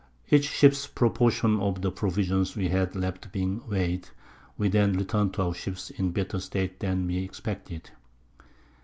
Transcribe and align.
Each 0.31 0.49
Ship's 0.49 0.87
Proportion 0.87 1.59
of 1.59 1.83
the 1.83 1.91
Provisions 1.91 2.55
we 2.55 2.69
had 2.69 2.95
left 2.95 3.31
being 3.31 3.61
weigh'd, 3.67 4.09
we 4.57 4.67
then 4.67 4.93
return'd 4.93 5.35
to 5.35 5.43
our 5.43 5.53
Ships 5.53 5.91
in 5.91 6.07
a 6.07 6.09
better 6.09 6.39
state 6.39 6.79
than 6.79 7.05
we 7.05 7.19
expected. 7.23 7.91